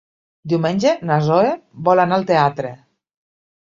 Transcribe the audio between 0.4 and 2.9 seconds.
Diumenge na Zoè vol anar al teatre.